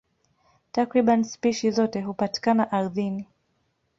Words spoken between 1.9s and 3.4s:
hupatikana ardhini.